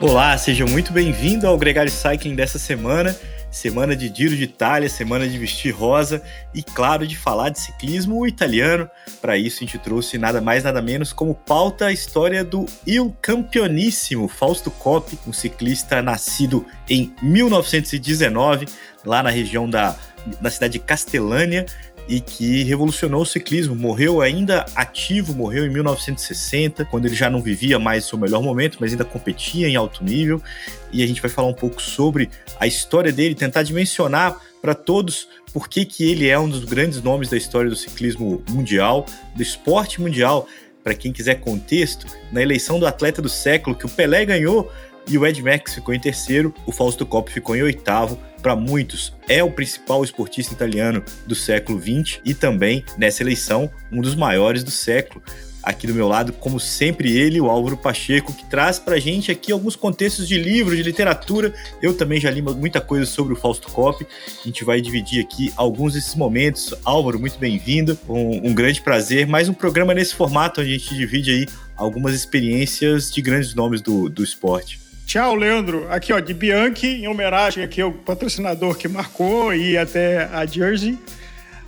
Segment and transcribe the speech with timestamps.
[0.00, 3.16] Olá, seja muito bem-vindo ao Gregário Cycling dessa semana.
[3.50, 6.20] Semana de Giro de Itália, semana de vestir rosa
[6.52, 8.90] e, claro, de falar de ciclismo italiano.
[9.20, 13.16] Para isso, a gente trouxe nada mais, nada menos como pauta a história do Il
[13.22, 18.66] Campionissimo Fausto Coppi, um ciclista nascido em 1919,
[19.04, 19.96] lá na região da
[20.40, 21.64] na cidade de Castelânia,
[22.08, 23.74] e que revolucionou o ciclismo.
[23.74, 28.78] Morreu ainda ativo, morreu em 1960, quando ele já não vivia mais seu melhor momento,
[28.80, 30.42] mas ainda competia em alto nível.
[30.90, 35.28] E a gente vai falar um pouco sobre a história dele, tentar dimensionar para todos
[35.52, 39.04] por que, que ele é um dos grandes nomes da história do ciclismo mundial,
[39.36, 40.48] do esporte mundial.
[40.82, 44.72] Para quem quiser contexto, na eleição do atleta do século que o Pelé ganhou
[45.08, 48.18] e o Ed Max ficou em terceiro, o Fausto Coppi ficou em oitavo.
[48.42, 54.00] Para muitos, é o principal esportista italiano do século XX e também, nessa eleição, um
[54.00, 55.22] dos maiores do século.
[55.60, 59.50] Aqui do meu lado, como sempre, ele, o Álvaro Pacheco, que traz para gente aqui
[59.50, 61.52] alguns contextos de livro, de literatura.
[61.82, 64.06] Eu também já li muita coisa sobre o Fausto Coppi.
[64.40, 66.72] A gente vai dividir aqui alguns desses momentos.
[66.84, 67.98] Álvaro, muito bem-vindo.
[68.08, 69.26] Um, um grande prazer.
[69.26, 73.82] Mais um programa nesse formato, onde a gente divide aí algumas experiências de grandes nomes
[73.82, 74.87] do, do esporte.
[75.08, 75.90] Tchau, Leandro.
[75.90, 80.98] Aqui, ó, de Bianchi, em homenagem aqui ao patrocinador que marcou e até a Jersey.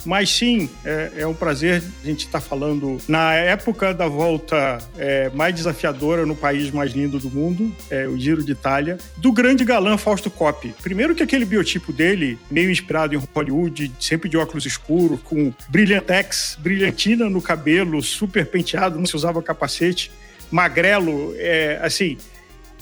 [0.04, 4.76] Mas sim, é, é um prazer a gente estar tá falando na época da volta
[4.98, 9.32] é, mais desafiadora no país mais lindo do mundo, é, o Giro de Itália, do
[9.32, 10.74] grande galã Fausto Coppi.
[10.82, 16.58] Primeiro que aquele biotipo dele, meio inspirado em Hollywood, sempre de óculos escuros, com brilhantex,
[16.60, 20.12] brilhantina no cabelo, super penteado, não se usava capacete,
[20.50, 22.18] magrelo, é, assim,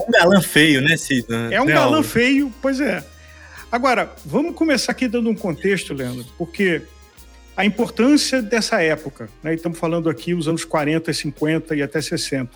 [0.06, 1.26] um galã feio, né, Cid?
[1.50, 3.04] É um galã feio, pois é.
[3.70, 6.82] Agora, vamos começar aqui dando um contexto, Leandro, porque
[7.56, 12.50] a importância dessa época, né, estamos falando aqui os anos 40, 50 e até 60.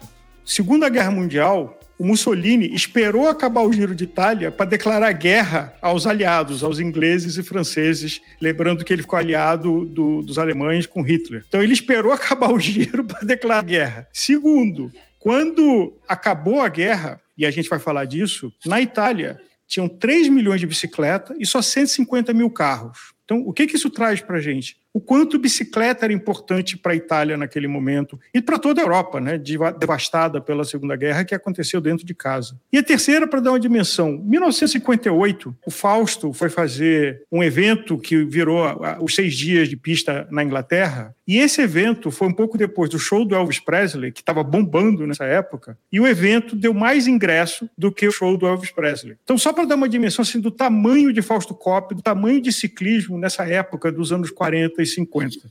[0.45, 6.07] Segunda Guerra Mundial, o Mussolini esperou acabar o Giro de Itália para declarar guerra aos
[6.07, 11.45] aliados, aos ingleses e franceses, lembrando que ele ficou aliado do, dos alemães com Hitler.
[11.47, 14.08] Então ele esperou acabar o Giro para declarar guerra.
[14.13, 20.29] Segundo, quando acabou a guerra, e a gente vai falar disso, na Itália tinham 3
[20.29, 23.15] milhões de bicicletas e só 150 mil carros.
[23.25, 24.77] Então, o que, que isso traz para a gente?
[24.95, 29.20] o quanto bicicleta era importante para a Itália naquele momento e para toda a Europa,
[29.20, 32.61] né, devastada pela Segunda Guerra, que aconteceu dentro de casa.
[32.70, 37.97] E a terceira, para dar uma dimensão, em 1958, o Fausto foi fazer um evento
[37.97, 38.63] que virou
[39.01, 42.98] os seis dias de pista na Inglaterra, e esse evento foi um pouco depois do
[42.98, 47.70] show do Elvis Presley, que estava bombando nessa época, e o evento deu mais ingresso
[47.78, 49.16] do que o show do Elvis Presley.
[49.22, 52.52] Então, só para dar uma dimensão assim, do tamanho de Fausto Coppi, do tamanho de
[52.52, 55.50] ciclismo nessa época dos anos 40 50.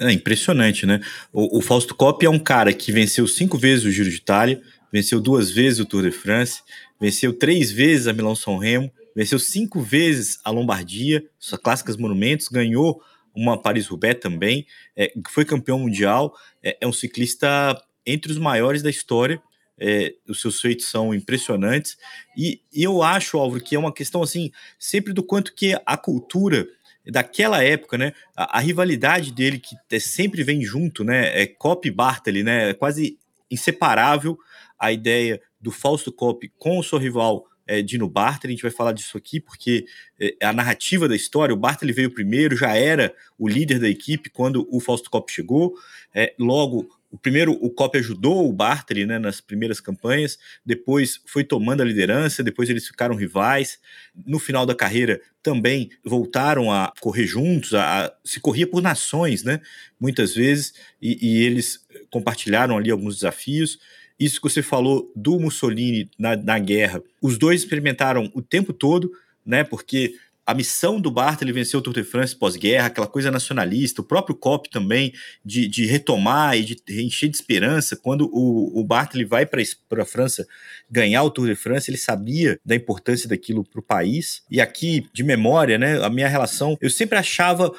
[0.00, 1.00] É impressionante, né?
[1.32, 4.60] O, o Fausto Coppi é um cara que venceu cinco vezes o Giro de Itália,
[4.92, 6.60] venceu duas vezes o Tour de France,
[7.00, 13.00] venceu três vezes a Milão-São Remo, venceu cinco vezes a Lombardia, suas clássicas monumentos, ganhou
[13.34, 18.90] uma Paris-Roubaix também, é, foi campeão mundial, é, é, um ciclista entre os maiores da
[18.90, 19.42] história,
[19.78, 21.96] é, os seus feitos são impressionantes,
[22.36, 25.96] e, e eu acho, Álvaro, que é uma questão assim, sempre do quanto que a
[25.96, 26.66] cultura
[27.06, 28.12] daquela época, né?
[28.34, 31.42] A, a, rivalidade dele que sempre vem junto, né?
[31.42, 32.70] É Cop Bartali, né?
[32.70, 33.18] É quase
[33.50, 34.38] inseparável
[34.78, 38.52] a ideia do Fausto Cop com o seu rival é, Dino Bartali.
[38.52, 39.86] A gente vai falar disso aqui porque
[40.20, 41.54] é, a narrativa da história.
[41.54, 45.74] O Bartali veio primeiro, já era o líder da equipe quando o Fausto Cop chegou.
[46.14, 50.36] É, logo o primeiro, o Cop ajudou o Bartoli né, nas primeiras campanhas,
[50.66, 53.78] depois foi tomando a liderança, depois eles ficaram rivais.
[54.26, 59.44] No final da carreira também voltaram a correr juntos, a, a se corria por nações,
[59.44, 59.60] né?
[60.00, 63.78] Muitas vezes, e, e, eles compartilharam ali alguns desafios.
[64.18, 69.10] Isso que você falou do Mussolini na, na guerra, os dois experimentaram o tempo todo,
[69.44, 69.64] né?
[69.64, 70.14] Porque
[70.46, 74.36] a missão do Bartoli vencer o Tour de France pós-guerra, aquela coisa nacionalista, o próprio
[74.36, 75.12] COP também,
[75.44, 77.96] de, de retomar e de encher de esperança.
[77.96, 79.62] Quando o, o Bartoli vai para
[80.02, 80.46] a França
[80.90, 84.42] ganhar o Tour de France, ele sabia da importância daquilo para o país.
[84.50, 87.72] E aqui, de memória, né, a minha relação, eu sempre achava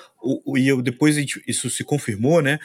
[0.55, 1.17] e eu, depois
[1.47, 2.57] isso se confirmou, né?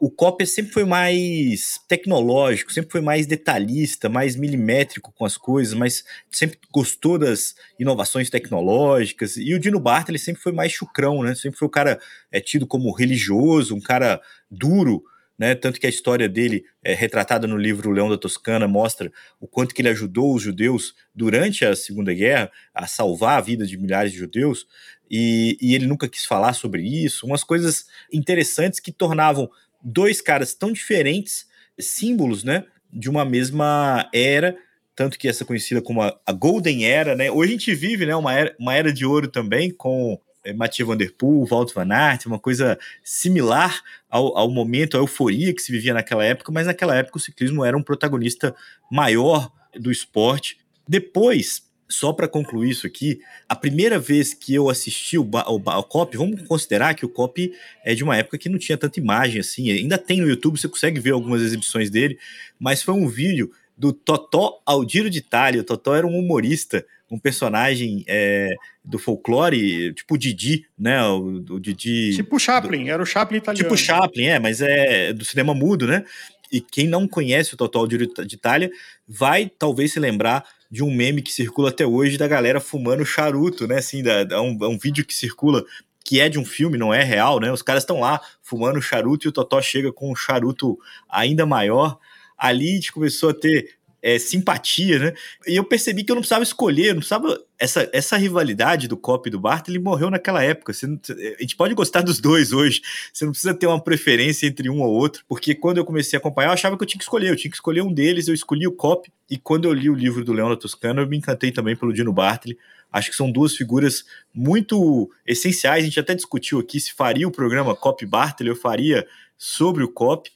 [0.00, 5.74] O Copper sempre foi mais tecnológico, sempre foi mais detalhista, mais milimétrico com as coisas,
[5.74, 9.36] mas sempre gostou das inovações tecnológicas.
[9.36, 11.34] E o Dino Bartoli sempre foi mais chucrão, né?
[11.34, 12.00] Sempre foi o cara
[12.32, 15.04] é, tido como religioso, um cara duro,
[15.38, 15.54] né?
[15.54, 19.74] Tanto que a história dele, é, retratada no livro Leão da Toscana, mostra o quanto
[19.74, 24.10] que ele ajudou os judeus durante a Segunda Guerra a salvar a vida de milhares
[24.10, 24.66] de judeus,
[25.10, 29.48] e, e ele nunca quis falar sobre isso, umas coisas interessantes que tornavam
[29.86, 31.46] dois caras tão diferentes,
[31.78, 34.56] símbolos, né, de uma mesma era,
[34.96, 37.30] tanto que essa conhecida como a, a Golden Era, né?
[37.30, 40.86] Hoje a gente vive, né, uma era, uma era de ouro também com é, Mathieu
[40.86, 43.80] Van Der Poel, Van Aert, uma coisa similar
[44.10, 47.64] ao, ao momento, à euforia que se vivia naquela época, mas naquela época o ciclismo
[47.64, 48.56] era um protagonista
[48.90, 50.58] maior do esporte.
[50.88, 55.82] Depois, só para concluir isso aqui, a primeira vez que eu assisti o, o, o
[55.84, 57.52] COP, vamos considerar que o COP
[57.84, 60.68] é de uma época que não tinha tanta imagem assim, ainda tem no YouTube, você
[60.68, 62.18] consegue ver algumas exibições dele,
[62.58, 65.60] mas foi um vídeo do Totó Aldiro de Itália.
[65.60, 68.48] O Totó era um humorista, um personagem é,
[68.84, 71.02] do folclore, tipo o Didi, né?
[71.04, 72.16] O, o Didi.
[72.16, 73.62] Tipo Chaplin, do, era o Chaplin italiano.
[73.62, 76.04] Tipo Chaplin, é, mas é do cinema mudo, né?
[76.50, 78.70] E quem não conhece o Totó Aldiro de Itália
[79.06, 83.66] vai talvez se lembrar de um meme que circula até hoje da galera fumando charuto,
[83.66, 83.78] né?
[83.78, 85.64] Assim, da, da um, um vídeo que circula
[86.04, 87.50] que é de um filme, não é real, né?
[87.50, 90.78] Os caras estão lá fumando charuto e o Totó chega com um charuto
[91.08, 91.98] ainda maior
[92.36, 95.14] ali a gente começou a ter é, simpatia, né?
[95.46, 97.40] E eu percebi que eu não precisava escolher, não precisava.
[97.58, 100.74] Essa, essa rivalidade do Cop e do Bart, ele morreu naquela época.
[100.82, 102.82] Não, a gente pode gostar dos dois hoje.
[103.12, 106.20] Você não precisa ter uma preferência entre um ou outro, porque quando eu comecei a
[106.20, 107.30] acompanhar, eu achava que eu tinha que escolher.
[107.30, 109.10] Eu tinha que escolher um deles, eu escolhi o Cop.
[109.30, 111.92] E quando eu li o livro do Leão da Toscana, eu me encantei também pelo
[111.92, 112.58] Dino Bartoli.
[112.92, 114.04] Acho que são duas figuras
[114.34, 115.82] muito essenciais.
[115.82, 119.06] A gente até discutiu aqui se faria o programa Cop Bartoli, eu faria
[119.38, 120.30] sobre o Cop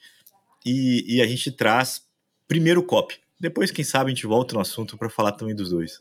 [0.64, 2.02] e, e a gente traz
[2.50, 3.16] primeiro o COP.
[3.40, 5.98] Depois, quem sabe, a gente volta no assunto para falar também dos dois.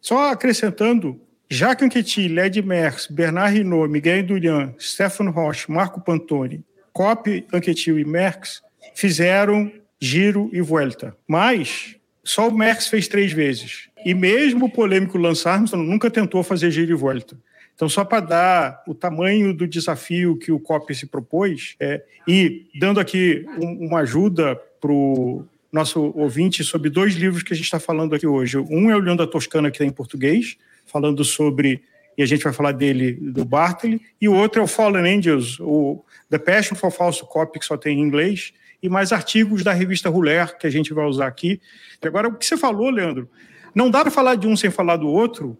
[0.00, 7.46] Só acrescentando, Jacques Anquetil, Led Merckx, Bernard Hinault, Miguel Durian, Stefano Roche, Marco Pantoni, COP,
[7.52, 8.60] Anquetil e Merckx
[8.94, 11.16] fizeram Giro e Vuelta.
[11.28, 13.88] Mas só o Merckx fez três vezes.
[14.04, 17.38] E mesmo o polêmico Lance Armstrong nunca tentou fazer Giro e Vuelta.
[17.74, 22.66] Então, só para dar o tamanho do desafio que o COP se propôs, é, e
[22.78, 25.44] dando aqui um, uma ajuda para o
[25.74, 28.56] nosso ouvinte sobre dois livros que a gente está falando aqui hoje.
[28.56, 30.56] Um é o Leão da Toscana, que está em português,
[30.86, 31.82] falando sobre,
[32.16, 35.58] e a gente vai falar dele, do Bartley, e o outro é o Fallen Angels,
[35.58, 39.72] o The Passion for False Copy, que só tem em inglês, e mais artigos da
[39.72, 41.60] revista Ruler, que a gente vai usar aqui.
[42.00, 43.28] Agora, o que você falou, Leandro,
[43.74, 45.58] não dá para falar de um sem falar do outro,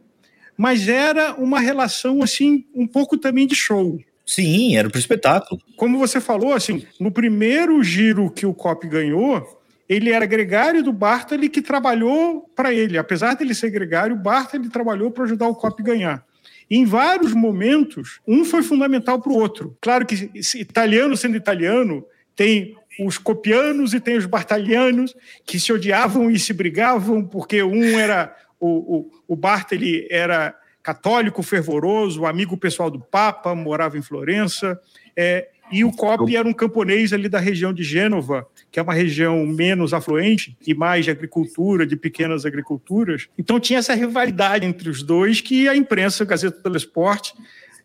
[0.56, 3.98] mas era uma relação assim um pouco também de show.
[4.24, 5.60] Sim, era para o espetáculo.
[5.76, 10.92] Como você falou, assim, no primeiro giro que o COP ganhou, ele era gregário do
[10.92, 12.96] Bartoli que trabalhou para ele.
[12.96, 16.26] Apesar dele ser gregário, o Bartoli trabalhou para ajudar o COP a ganhar.
[16.70, 19.76] Em vários momentos, um foi fundamental para o outro.
[19.80, 22.04] Claro que italiano sendo italiano,
[22.34, 25.14] tem os copianos e tem os bartalianos
[25.44, 31.42] que se odiavam e se brigavam porque um era o, o, o Bartoli era católico
[31.42, 34.78] fervoroso, amigo pessoal do Papa, morava em Florença,
[35.16, 38.94] é, e o Coppi era um camponês ali da região de Gênova, que é uma
[38.94, 43.28] região menos afluente e mais de agricultura, de pequenas agriculturas.
[43.36, 47.34] Então tinha essa rivalidade entre os dois que a imprensa, a Gazeta do Esporte,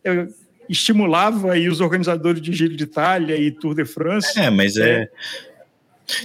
[0.03, 0.27] é,
[0.69, 4.39] estimulava aí os organizadores de Giro de Itália e Tour de France.
[4.39, 5.09] É, mas é, é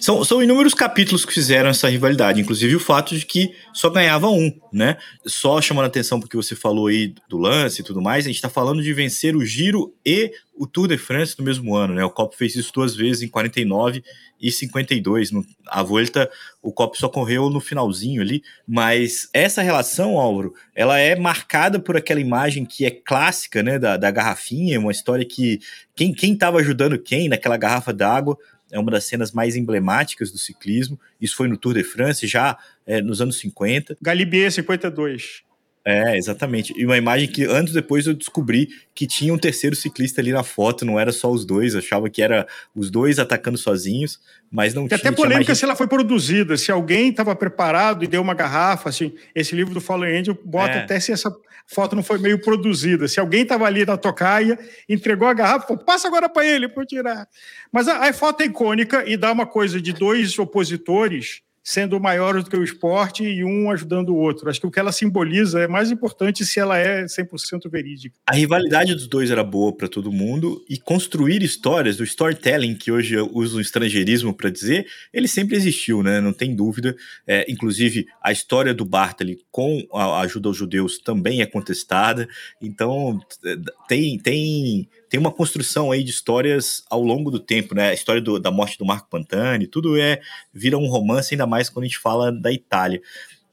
[0.00, 4.28] são, são inúmeros capítulos que fizeram essa rivalidade, inclusive o fato de que só ganhava
[4.28, 4.96] um, né?
[5.26, 8.36] Só chamando a atenção porque você falou aí do lance e tudo mais, a gente
[8.36, 12.04] está falando de vencer o Giro e o Tour de France no mesmo ano, né?
[12.04, 14.02] O Cop fez isso duas vezes em 49
[14.40, 15.32] e 52.
[15.32, 16.30] No, a Volta,
[16.62, 21.96] o Cop só correu no finalzinho ali, mas essa relação, Álvaro, ela é marcada por
[21.96, 25.60] aquela imagem que é clássica, né, da, da garrafinha, uma história que
[25.96, 28.36] quem quem estava ajudando quem naquela garrafa d'água
[28.74, 30.98] é uma das cenas mais emblemáticas do ciclismo.
[31.20, 33.96] Isso foi no Tour de France, já é, nos anos 50.
[34.02, 35.44] Galibier 52.
[35.86, 36.72] É, exatamente.
[36.76, 40.42] E uma imagem que anos depois eu descobri que tinha um terceiro ciclista ali na
[40.42, 44.18] foto, não era só os dois, achava que era os dois atacando sozinhos,
[44.50, 45.10] mas não Tem tinha.
[45.10, 45.58] até polêmica mais...
[45.58, 49.74] se ela foi produzida, se alguém estava preparado e deu uma garrafa, assim, esse livro
[49.74, 50.78] do Fallen Angel bota é.
[50.78, 51.30] até se essa
[51.66, 55.84] foto não foi meio produzida, se alguém estava ali na tocaia, entregou a garrafa, falou,
[55.84, 57.28] passa agora para ele, para tirar.
[57.70, 62.44] Mas a, a foto é icônica e dá uma coisa de dois opositores sendo maiores
[62.44, 64.50] do que o esporte e um ajudando o outro.
[64.50, 68.14] Acho que o que ela simboliza é mais importante se ela é 100% verídica.
[68.26, 72.92] A rivalidade dos dois era boa para todo mundo e construir histórias, do storytelling, que
[72.92, 76.20] hoje eu uso o estrangeirismo para dizer, ele sempre existiu, né?
[76.20, 76.94] Não tem dúvida.
[77.26, 82.28] É, inclusive, a história do Bartali com a ajuda aos judeus também é contestada.
[82.60, 83.56] Então, é,
[83.88, 87.90] tem, tem tem uma construção aí de histórias ao longo do tempo, né?
[87.90, 90.20] A história do, da morte do Marco Pantani, tudo é
[90.52, 93.00] vira um romance, ainda mais quando a gente fala da Itália.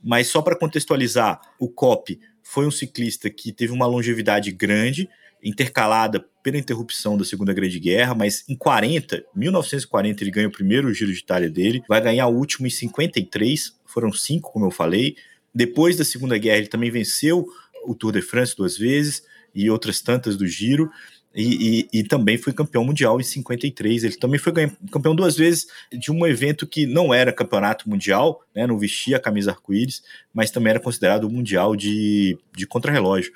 [0.04, 5.08] Mas só para contextualizar, o Cop foi um ciclista que teve uma longevidade grande,
[5.44, 10.94] intercalada pela interrupção da Segunda Grande Guerra, mas em 40, 1940, ele ganha o primeiro
[10.94, 15.16] Giro de Itália dele, vai ganhar o último em 53, foram cinco, como eu falei.
[15.54, 17.46] Depois da Segunda Guerra, ele também venceu
[17.86, 20.90] o Tour de France duas vezes e outras tantas do Giro.
[21.34, 24.04] E, e, e, também foi campeão mundial em 53.
[24.04, 24.52] Ele também foi
[24.92, 29.20] campeão duas vezes de um evento que não era campeonato mundial, né, não vestia a
[29.20, 33.32] camisa arco-íris, mas também era considerado mundial de, de contrarrelógio.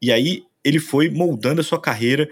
[0.00, 2.28] E aí ele foi moldando a sua carreira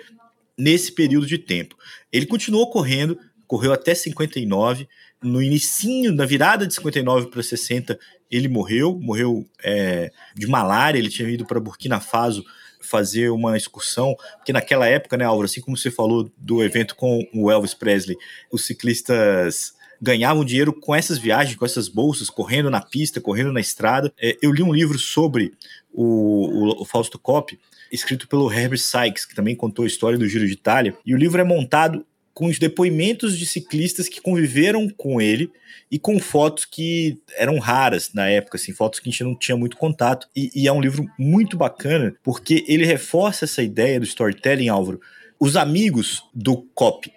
[0.56, 1.76] nesse período de tempo.
[2.12, 4.86] Ele continuou correndo, correu até 59.
[5.22, 7.98] No início, na virada de 59 para 60,
[8.30, 10.98] ele morreu, morreu é, de malária.
[10.98, 12.44] Ele tinha ido para Burkina Faso
[12.80, 17.26] fazer uma excursão, porque naquela época, né, Álvaro, assim como você falou do evento com
[17.34, 18.16] o Elvis Presley,
[18.50, 23.60] os ciclistas ganhavam dinheiro com essas viagens, com essas bolsas, correndo na pista, correndo na
[23.60, 24.12] estrada.
[24.20, 25.54] É, eu li um livro sobre
[25.92, 27.58] o, o, o Fausto Coppi,
[27.90, 31.18] escrito pelo Herbert Sykes, que também contou a história do Giro de Itália, e o
[31.18, 32.04] livro é montado
[32.36, 35.50] com os depoimentos de ciclistas que conviveram com ele
[35.90, 39.56] e com fotos que eram raras na época, assim, fotos que a gente não tinha
[39.56, 40.28] muito contato.
[40.36, 45.00] E, e é um livro muito bacana porque ele reforça essa ideia do storytelling, Álvaro.
[45.40, 47.10] Os amigos do Cop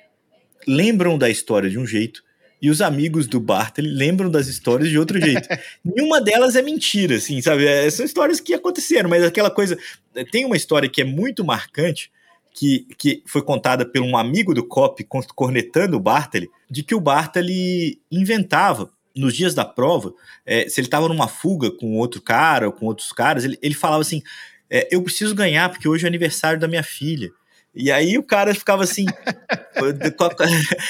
[0.65, 2.23] lembram da história de um jeito
[2.61, 5.49] e os amigos do Bartley lembram das histórias de outro jeito.
[5.83, 7.67] Nenhuma delas é mentira, assim, sabe?
[7.67, 9.77] É, são histórias que aconteceram, mas aquela coisa.
[10.31, 12.09] Tem uma história que é muito marcante,
[12.59, 16.99] que, que foi contada por um amigo do COP cornetando o Bartali, de que o
[16.99, 20.13] Bartali inventava nos dias da prova,
[20.45, 23.73] é, se ele estava numa fuga com outro cara ou com outros caras, ele, ele
[23.73, 24.21] falava assim:
[24.69, 27.31] é, Eu preciso ganhar porque hoje é aniversário da minha filha.
[27.73, 29.05] E aí o cara ficava assim,
[30.17, 30.35] com, a,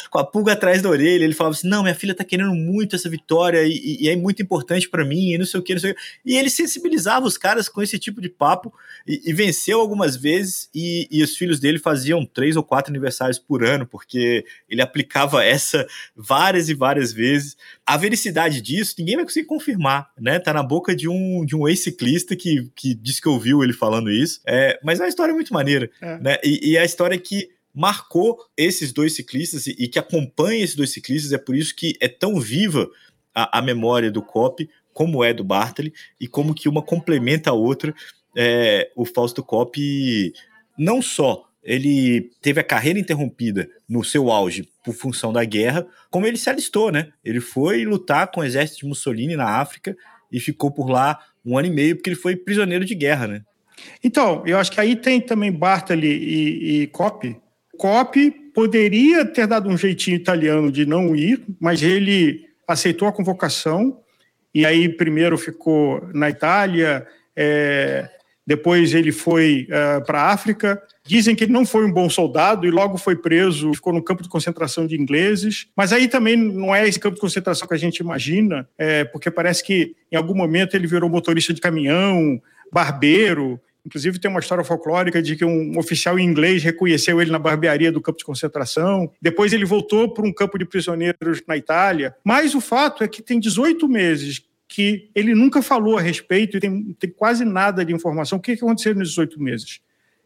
[0.09, 2.95] com, a, pulga atrás da orelha, ele falava assim, não, minha filha tá querendo muito
[2.95, 5.81] essa vitória e, e é muito importante para mim, e não sei o que, não
[5.81, 6.01] sei o que.
[6.25, 8.73] E ele sensibilizava os caras com esse tipo de papo
[9.05, 13.37] e, e venceu algumas vezes e, e, os filhos dele faziam três ou quatro aniversários
[13.37, 17.57] por ano, porque ele aplicava essa várias e várias vezes.
[17.85, 20.39] A vericidade disso, ninguém vai conseguir confirmar, né?
[20.39, 24.09] Tá na boca de um, de um ex-ciclista que, que disse que ouviu ele falando
[24.09, 26.17] isso, é, mas é uma história muito maneira, é.
[26.19, 26.37] né?
[26.43, 31.31] E, e a história que marcou esses dois ciclistas e, que acompanha esses dois ciclistas,
[31.31, 32.89] é por isso que é tão viva
[33.33, 37.53] a, a memória do Cop como é do Bartoli e como que uma complementa a
[37.53, 37.93] outra.
[38.35, 40.33] É, o Fausto Cop
[40.77, 46.25] não só ele teve a carreira interrompida no seu auge por função da guerra, como
[46.25, 47.11] ele se alistou, né?
[47.23, 49.95] Ele foi lutar com o exército de Mussolini na África
[50.31, 53.41] e ficou por lá um ano e meio porque ele foi prisioneiro de guerra, né?
[54.03, 57.37] Então, eu acho que aí tem também Bartali e, e Coppi.
[57.77, 63.99] Coppi poderia ter dado um jeitinho italiano de não ir, mas ele aceitou a convocação
[64.53, 68.09] e aí primeiro ficou na Itália, é,
[68.45, 70.81] depois ele foi é, para a África.
[71.05, 74.23] Dizem que ele não foi um bom soldado e logo foi preso, ficou no campo
[74.23, 75.67] de concentração de ingleses.
[75.75, 79.29] Mas aí também não é esse campo de concentração que a gente imagina, é, porque
[79.29, 84.63] parece que em algum momento ele virou motorista de caminhão, barbeiro, Inclusive, tem uma história
[84.63, 89.11] folclórica de que um oficial inglês reconheceu ele na barbearia do campo de concentração.
[89.21, 92.15] Depois, ele voltou para um campo de prisioneiros na Itália.
[92.23, 96.59] Mas o fato é que tem 18 meses que ele nunca falou a respeito e
[96.59, 98.37] tem, tem quase nada de informação.
[98.37, 99.81] O que aconteceu nesses 18 meses,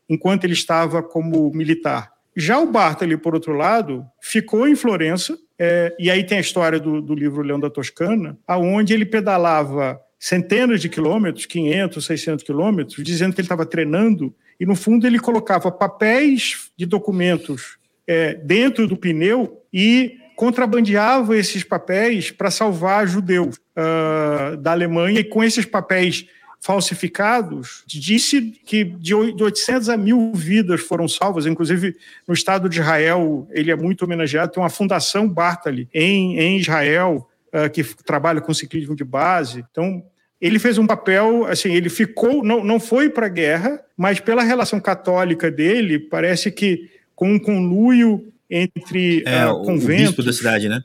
[0.10, 2.12] enquanto ele estava como militar?
[2.36, 6.80] Já o Bartoli, por outro lado, ficou em Florença, é, e aí tem a história
[6.80, 13.04] do, do livro Leão da Toscana, aonde ele pedalava centenas de quilômetros, 500, 600 quilômetros,
[13.04, 17.78] dizendo que ele estava treinando, e no fundo ele colocava papéis de documentos
[18.08, 25.26] é, dentro do pneu e contrabandeava esses papéis para salvar judeus uh, da Alemanha, e
[25.26, 26.26] com esses papéis
[26.62, 33.46] falsificados, disse que de 800 a mil vidas foram salvas, inclusive no Estado de Israel,
[33.52, 38.54] ele é muito homenageado, tem uma fundação Bartali em, em Israel, uh, que trabalha com
[38.54, 39.66] ciclismo de base.
[39.70, 40.02] Então,
[40.44, 44.44] ele fez um papel, assim, ele ficou, não, não foi para a guerra, mas pela
[44.44, 50.04] relação católica dele, parece que com um conluio entre é, uh, conventos...
[50.04, 50.84] O bispo da cidade, né?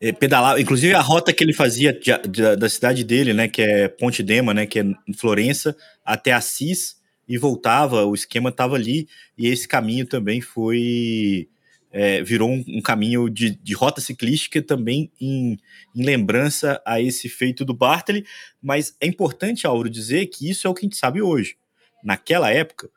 [0.00, 3.60] É, pedalava, inclusive a rota que ele fazia de, de, da cidade dele, né, que
[3.60, 6.96] é Ponte Dema, né, que é em Florença, até Assis,
[7.28, 9.06] e voltava, o esquema estava ali,
[9.36, 11.46] e esse caminho também foi
[11.94, 15.56] é, virou um, um caminho de, de, rota ciclística também em,
[15.94, 18.26] em, lembrança a esse feito do Bartley,
[18.60, 21.56] mas é importante, Auro, dizer que isso é o que a gente sabe hoje.
[22.02, 22.90] Naquela época,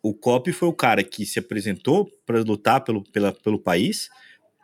[0.00, 4.08] o Cop foi o cara que se apresentou para lutar pelo, pela, pelo país,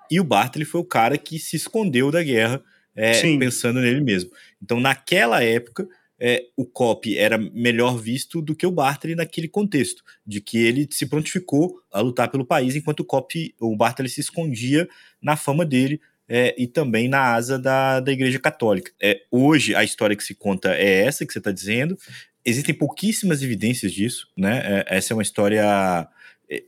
[0.08, 2.62] e o Bartley foi o cara que se escondeu da guerra,
[2.94, 4.30] é, pensando nele mesmo.
[4.62, 5.88] Então, naquela época,
[6.20, 10.86] é, o Cop era melhor visto do que o Bartley naquele contexto, de que ele
[10.90, 14.86] se prontificou a lutar pelo país, enquanto o Cop, o Bartley se escondia
[15.22, 18.92] na fama dele é, e também na asa da, da Igreja Católica.
[19.02, 21.96] É, hoje, a história que se conta é essa que você está dizendo.
[22.44, 24.62] Existem pouquíssimas evidências disso, né?
[24.64, 26.08] É, essa é uma história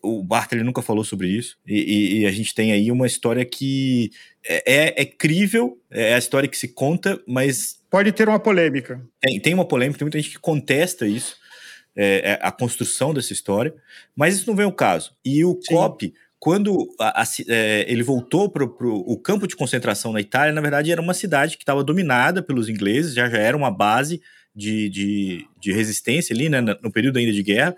[0.02, 4.10] o Bartley nunca falou sobre isso, e, e, a gente tem aí uma história que
[4.46, 7.80] é, é, é crível, é a história que se conta, mas.
[7.90, 9.04] Pode ter uma polêmica.
[9.20, 11.36] Tem, tem uma polêmica, tem muita gente que contesta isso,
[11.96, 13.74] é, é a construção dessa história,
[14.14, 15.14] mas isso não vem ao caso.
[15.24, 15.74] E o Sim.
[15.74, 20.60] COP, quando a, a, é, ele voltou para o campo de concentração na Itália, na
[20.60, 24.20] verdade era uma cidade que estava dominada pelos ingleses, já, já era uma base
[24.54, 27.74] de, de, de resistência ali, né, no período ainda de guerra,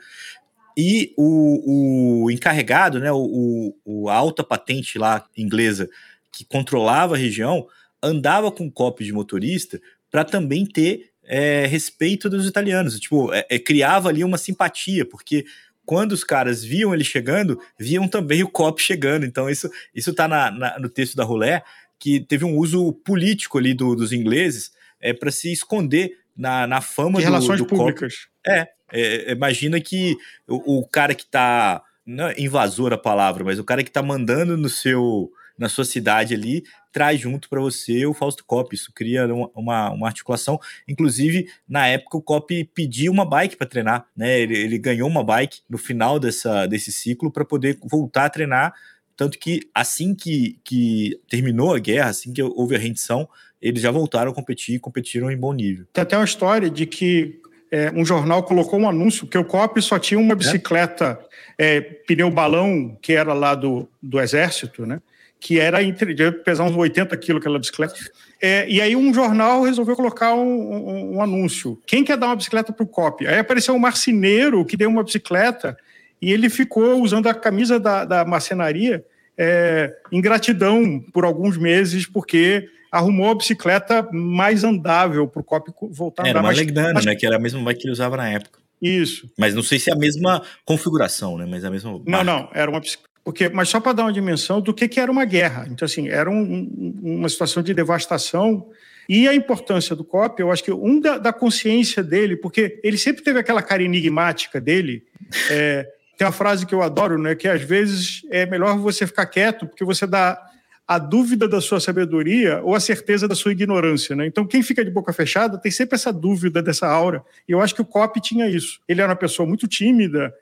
[0.76, 5.88] e o, o encarregado, né, o, o, a alta patente lá inglesa
[6.32, 7.66] que controlava a região,
[8.02, 12.98] andava com cópia de motorista para também ter é, respeito dos italianos.
[12.98, 15.44] Tipo, é, é, criava ali uma simpatia, porque
[15.86, 19.24] quando os caras viam ele chegando, viam também o cop chegando.
[19.24, 21.62] Então, isso, isso tá na, na, no texto da Rolé,
[21.98, 26.80] que teve um uso político ali do, dos ingleses é, para se esconder na, na
[26.80, 28.28] fama de relações do públicas.
[28.46, 33.58] É, é, imagina que o, o cara que está não é invasor a palavra, mas
[33.58, 38.06] o cara que está mandando no seu na sua cidade ali traz junto para você
[38.06, 38.74] o Fausto Cop.
[38.74, 40.60] Isso cria uma, uma, articulação.
[40.86, 44.40] Inclusive, na época, o Cop pediu uma bike para treinar, né?
[44.40, 48.74] Ele, ele ganhou uma bike no final dessa, desse ciclo para poder voltar a treinar.
[49.16, 53.28] Tanto que assim que, que terminou a guerra, assim que houve a rendição,
[53.64, 55.87] eles já voltaram a competir e competiram em bom nível.
[55.90, 57.40] Tem até uma história de que
[57.71, 60.37] é, um jornal colocou um anúncio que o COP só tinha uma é?
[60.37, 61.18] bicicleta
[61.56, 61.80] é?
[61.80, 65.00] pneu balão, que era lá do, do exército, né?
[65.40, 67.94] que era entre, pesar uns 80 quilos aquela bicicleta.
[68.40, 71.80] É, e aí um jornal resolveu colocar um, um, um anúncio.
[71.87, 73.26] Quem quer dar uma bicicleta para o COP?
[73.26, 75.75] Aí apareceu um marceneiro que deu uma bicicleta
[76.21, 79.02] e ele ficou usando a camisa da, da marcenaria
[79.36, 85.68] é, em gratidão por alguns meses, porque arrumou a bicicleta mais andável para o Cop
[85.90, 86.38] voltar a andar.
[86.38, 87.14] Era uma Legdano, né?
[87.16, 88.61] Que era a mesma bike que ele usava na época.
[88.80, 89.30] Isso.
[89.38, 91.46] Mas não sei se é a mesma configuração, né?
[91.48, 92.00] Mas é a mesma.
[92.06, 92.50] Não, não.
[92.52, 92.80] Era uma
[93.24, 95.66] porque, mas só para dar uma dimensão do que, que era uma guerra.
[95.70, 98.68] Então, assim, era um, uma situação de devastação.
[99.09, 102.98] E a importância do COP, eu acho que um da, da consciência dele, porque ele
[102.98, 105.02] sempre teve aquela cara enigmática dele.
[105.50, 107.35] É, tem uma frase que eu adoro, né?
[107.35, 110.40] Que às vezes é melhor você ficar quieto, porque você dá
[110.87, 114.27] a dúvida da sua sabedoria ou a certeza da sua ignorância, né?
[114.27, 117.24] Então, quem fica de boca fechada tem sempre essa dúvida dessa aura.
[117.48, 118.81] E eu acho que o Cop tinha isso.
[118.87, 120.35] Ele era uma pessoa muito tímida.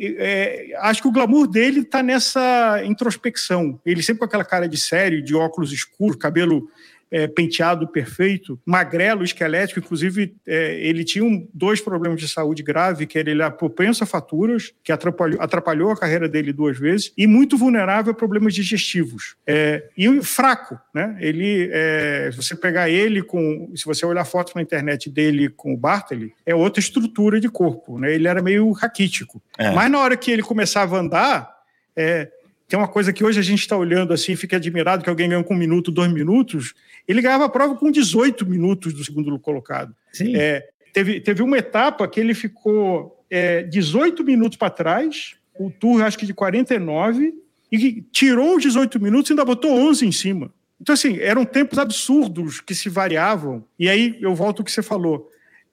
[0.00, 3.78] É, acho que o glamour dele está nessa introspecção.
[3.84, 6.70] Ele sempre com aquela cara de sério, de óculos escuros, cabelo
[7.10, 13.06] é, penteado perfeito, magrelo, esquelético, inclusive é, ele tinha um, dois problemas de saúde grave,
[13.06, 17.12] que era ele era propenso a faturas, que atrapalhou, atrapalhou a carreira dele duas vezes,
[17.16, 19.36] e muito vulnerável a problemas digestivos.
[19.46, 21.16] É, e fraco, né?
[21.20, 25.74] Ele, é, se você pegar ele com, se você olhar fotos na internet dele com
[25.74, 28.14] o Bartley, é outra estrutura de corpo, né?
[28.14, 29.42] Ele era meio raquítico.
[29.58, 29.70] É.
[29.72, 31.50] Mas na hora que ele começava a andar,
[31.96, 32.30] é,
[32.70, 35.42] tem uma coisa que hoje a gente está olhando assim, fica admirado que alguém ganhou
[35.42, 36.72] com um minuto, dois minutos.
[37.06, 39.92] Ele ganhava a prova com 18 minutos do segundo colocado.
[40.12, 40.36] Sim.
[40.36, 46.00] É, teve, teve uma etapa que ele ficou é, 18 minutos para trás, o tour
[46.00, 47.34] acho que de 49,
[47.72, 50.54] e tirou os 18 minutos e ainda botou 11 em cima.
[50.80, 53.64] Então, assim, eram tempos absurdos que se variavam.
[53.80, 55.28] E aí eu volto ao que você falou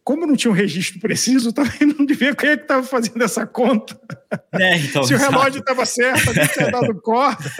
[0.07, 3.45] como não tinha um registro preciso, também não devia quem é que estava fazendo essa
[3.45, 3.99] conta.
[4.53, 7.51] É, então, Se o relógio estava certo, não tinha dado corda.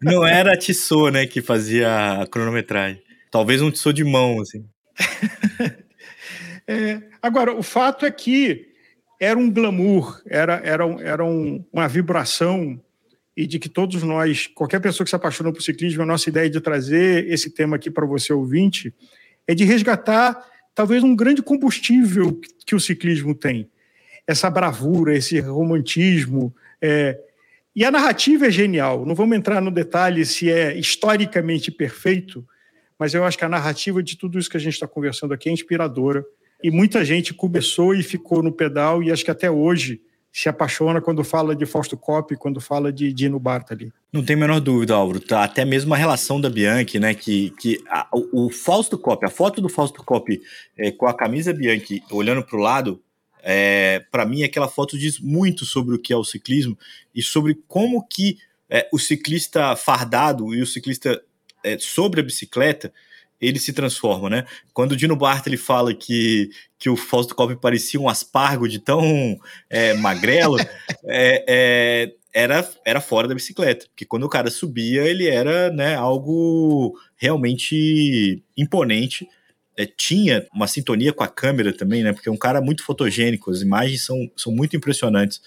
[0.00, 3.02] Não era a Tissot, né, que fazia a cronometragem.
[3.28, 4.64] Talvez um Tissot de mão, assim.
[6.68, 8.72] É, agora, o fato é que
[9.20, 12.82] era um glamour, era, era, era um, uma vibração
[13.36, 16.50] e de que todos nós, qualquer pessoa que se apaixonou por ciclismo, a nossa ideia
[16.50, 18.92] de trazer esse tema aqui para você ouvinte
[19.46, 20.44] é de resgatar
[20.76, 23.68] talvez um grande combustível que o ciclismo tem.
[24.26, 26.54] Essa bravura, esse romantismo.
[26.80, 27.18] É...
[27.74, 29.06] E a narrativa é genial.
[29.06, 32.46] Não vamos entrar no detalhe se é historicamente perfeito,
[32.98, 35.48] mas eu acho que a narrativa de tudo isso que a gente está conversando aqui
[35.48, 36.24] é inspiradora.
[36.62, 40.02] E muita gente começou e ficou no pedal, e acho que até hoje
[40.36, 43.90] se apaixona quando fala de Fausto Coppi, quando fala de Dino Bartali.
[44.12, 45.18] Não tem a menor dúvida, Álvaro.
[45.18, 47.14] Tá, até mesmo a relação da Bianchi, né?
[47.14, 50.42] Que, que a, o, Fausto Coppi, a foto do Fausto Coppi
[50.76, 53.02] é, com a camisa Bianchi olhando para o lado,
[53.42, 56.78] é, para mim aquela foto diz muito sobre o que é o ciclismo
[57.14, 58.36] e sobre como que
[58.68, 61.18] é, o ciclista fardado e o ciclista
[61.64, 62.92] é, sobre a bicicleta
[63.40, 64.44] ele se transforma, né?
[64.72, 69.38] Quando o Dino Bartoli fala que, que o Fausto Coppi parecia um aspargo de tão
[69.68, 70.58] é, magrelo,
[71.04, 75.94] é, é, era, era fora da bicicleta, porque quando o cara subia, ele era né,
[75.94, 79.26] algo realmente imponente.
[79.78, 82.12] É, tinha uma sintonia com a câmera também, né?
[82.12, 85.40] Porque é um cara muito fotogênico, as imagens são, são muito impressionantes.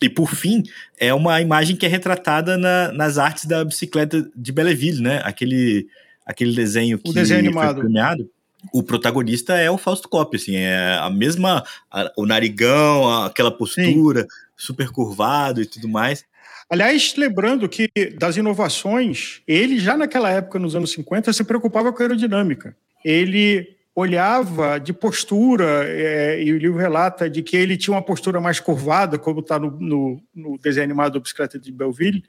[0.00, 0.62] E por fim,
[0.98, 5.20] é uma imagem que é retratada na, nas artes da bicicleta de Belleville, né?
[5.24, 5.88] Aquele,
[6.30, 7.80] aquele desenho que o desenho animado.
[7.80, 8.28] premiado.
[8.72, 14.22] O protagonista é o Fausto Coppi, assim, é a mesma, a, o narigão, aquela postura,
[14.22, 14.28] Sim.
[14.54, 16.24] super curvado e tudo mais.
[16.68, 17.88] Aliás, lembrando que
[18.18, 22.76] das inovações, ele já naquela época, nos anos 50, se preocupava com a aerodinâmica.
[23.04, 28.40] Ele olhava de postura, é, e o livro relata de que ele tinha uma postura
[28.40, 32.24] mais curvada, como está no, no, no, desenho animado do Bicicleta de Belleville,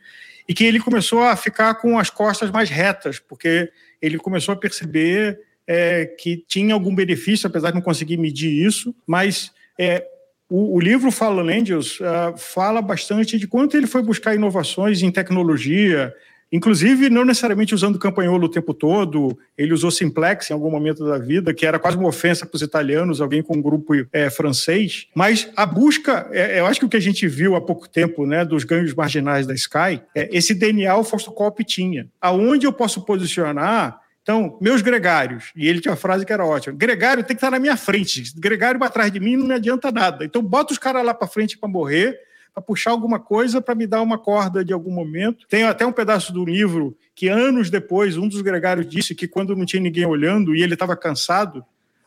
[0.48, 4.58] e que ele começou a ficar com as costas mais retas, porque ele começou a
[4.58, 10.06] perceber é, que tinha algum benefício, apesar de não conseguir medir isso, mas é,
[10.50, 15.10] o, o, livro Fala Angels uh, fala bastante de quanto ele foi buscar inovações em
[15.10, 16.14] tecnologia,
[16.52, 21.18] Inclusive, não necessariamente usando campanholo o tempo todo, ele usou simplex em algum momento da
[21.18, 25.08] vida, que era quase uma ofensa para os italianos, alguém com um grupo é, francês.
[25.16, 28.26] Mas a busca, é, eu acho que o que a gente viu há pouco tempo,
[28.26, 32.08] né, dos ganhos marginais da Sky, é, esse DNA o Fausto Coppi tinha.
[32.20, 36.76] Aonde eu posso posicionar então, meus gregários, e ele tinha uma frase que era ótima:
[36.78, 40.24] gregário tem que estar na minha frente, gregário atrás de mim não me adianta nada.
[40.24, 42.20] Então, bota os caras lá para frente para morrer,
[42.54, 45.48] para puxar alguma coisa para me dar uma corda de algum momento.
[45.48, 49.56] Tem até um pedaço do livro que anos depois um dos gregários disse que quando
[49.56, 51.64] não tinha ninguém olhando e ele estava cansado,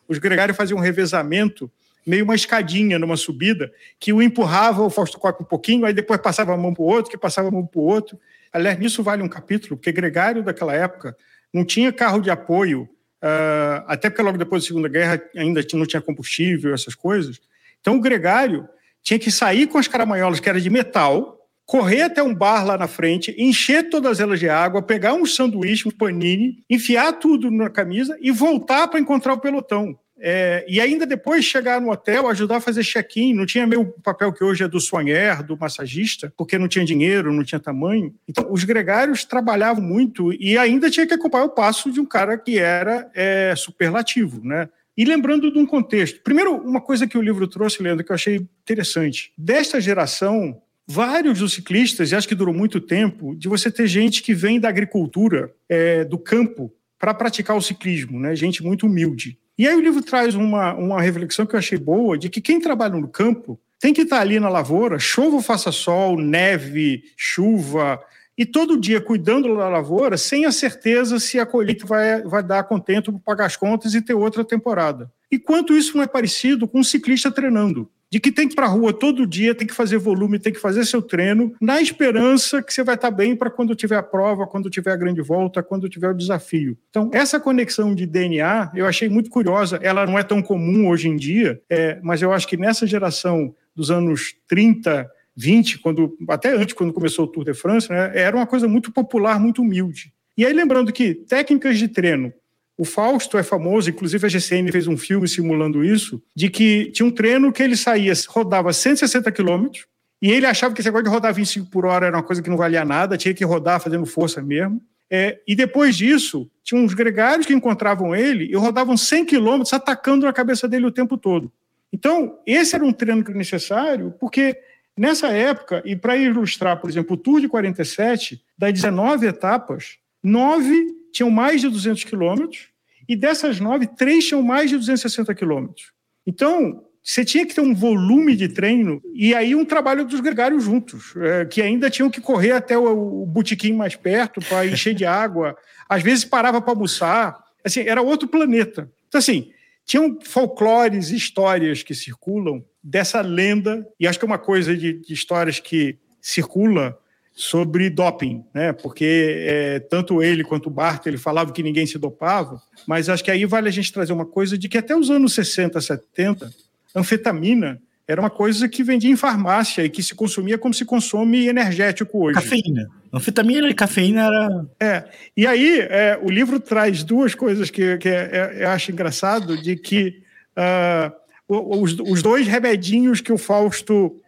[0.06, 1.70] os gregários faziam um revezamento
[2.06, 6.20] meio uma escadinha numa subida, que o empurrava o Fausto Coppi um pouquinho, aí depois
[6.20, 8.18] passava a mão para o outro, que passava a mão para o outro.
[8.52, 11.16] Aliás, nisso vale um capítulo, porque Gregário daquela época
[11.52, 12.82] não tinha carro de apoio,
[13.22, 17.40] uh, até porque logo depois da Segunda Guerra ainda não tinha combustível, essas coisas.
[17.80, 18.68] Então o Gregário
[19.04, 22.76] tinha que sair com as caramanholas, que era de metal, correr até um bar lá
[22.76, 27.70] na frente, encher todas elas de água, pegar um sanduíche, um panini, enfiar tudo na
[27.70, 29.96] camisa e voltar para encontrar o pelotão.
[30.26, 33.34] É, e ainda depois chegar no hotel, ajudar a fazer check-in.
[33.34, 37.32] Não tinha meio papel que hoje é do soigner, do massagista, porque não tinha dinheiro,
[37.32, 38.14] não tinha tamanho.
[38.26, 42.38] Então, os gregários trabalhavam muito e ainda tinha que acompanhar o passo de um cara
[42.38, 44.68] que era é, superlativo, né?
[44.96, 46.20] E lembrando de um contexto.
[46.22, 49.32] Primeiro, uma coisa que o livro trouxe, Leandro, que eu achei interessante.
[49.36, 54.22] Desta geração, vários dos ciclistas, e acho que durou muito tempo, de você ter gente
[54.22, 58.34] que vem da agricultura, é, do campo, para praticar o ciclismo, né?
[58.36, 59.38] gente muito humilde.
[59.58, 62.60] E aí o livro traz uma, uma reflexão que eu achei boa, de que quem
[62.60, 68.00] trabalha no campo tem que estar ali na lavoura, chova ou faça sol, neve, chuva,
[68.36, 72.64] e todo dia cuidando da lavoura sem a certeza se a colheita vai, vai dar
[72.64, 75.10] contento para pagar as contas e ter outra temporada.
[75.30, 77.90] E quanto isso não é parecido com um ciclista treinando?
[78.10, 80.52] De que tem que ir para a rua todo dia, tem que fazer volume, tem
[80.52, 84.02] que fazer seu treino, na esperança que você vai estar bem para quando tiver a
[84.04, 86.78] prova, quando tiver a grande volta, quando tiver o desafio.
[86.90, 89.80] Então, essa conexão de DNA eu achei muito curiosa.
[89.82, 93.52] Ela não é tão comum hoje em dia, é, mas eu acho que nessa geração
[93.74, 98.36] dos anos 30, 20, quando, até antes, quando começou o Tour de France, né, era
[98.36, 100.12] uma coisa muito popular, muito humilde.
[100.36, 102.32] E aí, lembrando que técnicas de treino,
[102.76, 107.06] o Fausto é famoso, inclusive a GCN fez um filme simulando isso, de que tinha
[107.06, 109.86] um treino que ele saía, rodava 160 quilômetros,
[110.20, 112.50] e ele achava que esse negócio de rodar 25 por hora era uma coisa que
[112.50, 114.80] não valia nada, tinha que rodar fazendo força mesmo.
[115.10, 120.24] É, e depois disso, tinha uns gregários que encontravam ele e rodavam 100 quilômetros atacando
[120.24, 121.52] na cabeça dele o tempo todo.
[121.92, 124.58] Então, esse era um treino necessário, porque
[124.96, 130.86] Nessa época, e para ilustrar, por exemplo, o Tour de 47, das 19 etapas, nove
[131.12, 132.68] tinham mais de 200 quilômetros,
[133.08, 135.92] e dessas nove, três tinham mais de 260 quilômetros.
[136.26, 140.64] Então, você tinha que ter um volume de treino e aí um trabalho dos gregários
[140.64, 144.94] juntos, é, que ainda tinham que correr até o, o botequim mais perto para encher
[144.94, 145.54] de água.
[145.86, 147.38] Às vezes parava para almoçar.
[147.62, 148.90] Assim, era outro planeta.
[149.06, 149.50] Então, assim,
[149.84, 155.12] tinham folclores, histórias que circulam dessa lenda, e acho que é uma coisa de, de
[155.12, 156.98] histórias que circula
[157.32, 158.72] sobre doping, né?
[158.72, 163.24] Porque é, tanto ele quanto o Bart ele falava que ninguém se dopava, mas acho
[163.24, 166.50] que aí vale a gente trazer uma coisa de que até os anos 60, 70,
[166.94, 171.46] anfetamina era uma coisa que vendia em farmácia e que se consumia como se consome
[171.46, 172.34] energético hoje.
[172.34, 172.90] Cafeína.
[173.12, 174.66] Anfetamina e cafeína era.
[174.78, 175.04] É.
[175.36, 179.56] E aí, é, o livro traz duas coisas que, que é, é, eu acho engraçado:
[179.56, 180.22] de que
[180.56, 181.12] uh,
[181.48, 184.20] os, os dois remedinhos que o Fausto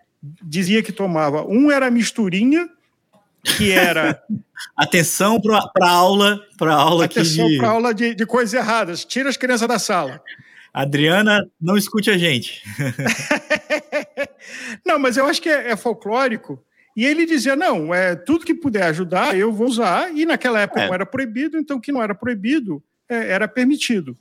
[0.42, 2.68] dizia que tomava, um era a misturinha,
[3.44, 4.22] que era.
[4.74, 7.58] Atenção para a aula, para aula Atenção de...
[7.58, 9.04] para aula de, de coisas erradas.
[9.04, 10.22] Tira as crianças da sala.
[10.76, 12.62] Adriana, não escute a gente.
[14.84, 16.62] não, mas eu acho que é, é, folclórico.
[16.94, 20.14] E ele dizia: não, é tudo que puder ajudar, eu vou usar.
[20.14, 20.86] E naquela época é.
[20.86, 24.14] não era proibido, então o que não era proibido é, era permitido.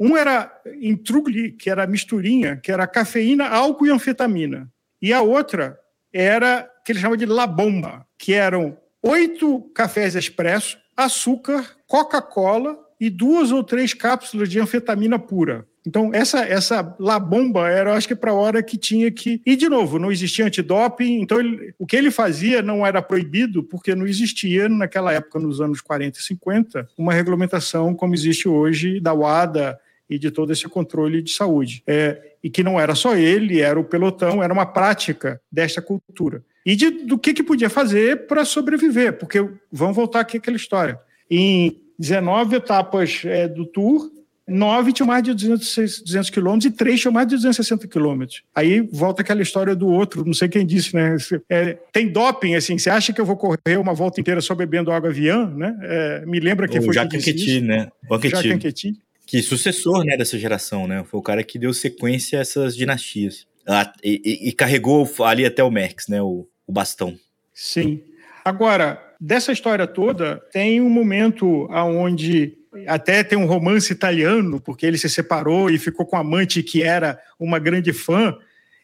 [0.00, 4.66] Um era intrugli, que era misturinha, que era cafeína, álcool e anfetamina.
[5.02, 5.78] E a outra
[6.10, 13.10] era que ele chama de La Bomba, que eram oito cafés expresso, açúcar, Coca-Cola e
[13.10, 15.68] duas ou três cápsulas de anfetamina pura.
[15.86, 19.40] Então, essa, essa La Bomba era, acho que, para a hora que tinha que.
[19.44, 23.62] E, de novo, não existia antidoping, então ele, o que ele fazia não era proibido,
[23.62, 28.98] porque não existia, naquela época, nos anos 40 e 50, uma regulamentação como existe hoje
[28.98, 31.82] da WADA e de todo esse controle de saúde.
[31.86, 36.42] É, e que não era só ele, era o pelotão, era uma prática desta cultura.
[36.64, 40.98] E de, do que, que podia fazer para sobreviver, porque vamos voltar aqui àquela história.
[41.30, 44.10] Em 19 etapas é, do Tour,
[44.46, 48.42] nove tinham mais de 200, 200 quilômetros e três tinham mais de 260 quilômetros.
[48.54, 51.16] Aí volta aquela história do outro, não sei quem disse, né?
[51.48, 54.92] É, tem doping, assim, você acha que eu vou correr uma volta inteira só bebendo
[54.92, 55.76] água aviã, né?
[55.82, 57.88] É, me lembra quem o foi Jacques que disse né?
[58.08, 58.94] O Jacques Anquetil.
[59.26, 61.02] Que sucessor, né, dessa geração, né?
[61.04, 63.46] Foi o cara que deu sequência a essas dinastias.
[63.66, 66.20] Ah, e, e, e, carregou ali até o Merckx, né?
[66.20, 67.16] O, o bastão.
[67.54, 68.02] Sim.
[68.44, 74.98] Agora, dessa história toda, tem um momento aonde até tem um romance italiano, porque ele
[74.98, 78.36] se separou e ficou com a amante que era uma grande fã.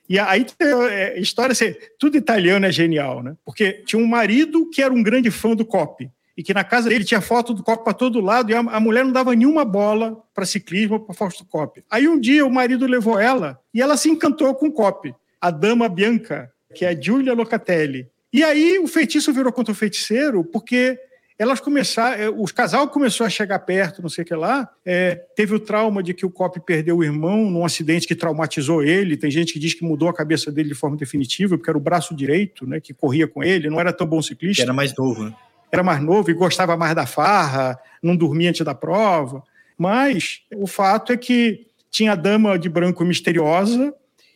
[0.08, 0.44] E aí,
[0.90, 3.36] é, história, assim, tudo italiano é genial, né?
[3.44, 6.88] Porque tinha um marido que era um grande fã do Cop e que na casa
[6.88, 9.64] dele tinha foto do Cop para todo lado e a, a, mulher não dava nenhuma
[9.64, 11.84] bola para ciclismo para Fausto Cop.
[11.90, 15.50] Aí um dia o marido levou ela e ela se encantou com o Cop, a
[15.50, 18.08] dama Bianca, que é a Giulia Locatelli.
[18.32, 20.98] E aí o feitiço virou contra o feiticeiro porque
[21.40, 24.68] elas começaram, é, os casal começou a chegar perto, não sei o que lá.
[24.84, 28.82] É, teve o trauma de que o Cop perdeu o irmão num acidente que traumatizou
[28.82, 29.16] ele.
[29.16, 31.80] Tem gente que diz que mudou a cabeça dele de forma definitiva, porque era o
[31.80, 34.64] braço direito, né, que corria com ele, não era tão bom ciclista.
[34.64, 35.34] Era mais novo, né?
[35.72, 39.42] Era mais novo e gostava mais da farra, não dormia antes da prova.
[39.78, 43.94] Mas o fato é que tinha a dama de branco misteriosa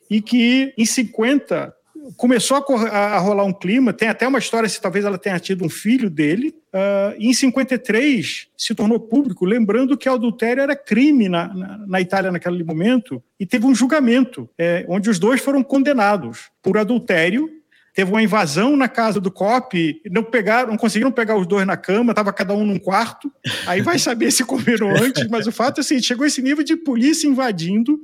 [0.08, 1.73] e que em 50
[2.16, 5.64] começou a, a, rolar um clima, tem até uma história se talvez ela tenha tido
[5.64, 11.28] um filho dele, uh, e em 53 se tornou público, lembrando que adultério era crime
[11.28, 15.62] na, na, na Itália naquele momento, e teve um julgamento, é, onde os dois foram
[15.62, 17.48] condenados por adultério,
[17.94, 21.76] teve uma invasão na casa do COP, não pegaram, não conseguiram pegar os dois na
[21.76, 23.32] cama, estava cada um num quarto.
[23.66, 26.74] Aí vai saber se comeram antes, mas o fato é assim, chegou esse nível de
[26.74, 28.00] polícia invadindo,